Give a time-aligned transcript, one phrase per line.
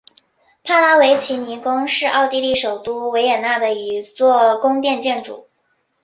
[0.63, 5.47] 帕拉维奇尼宫是奥地利首都维也纳的一座宫殿建筑。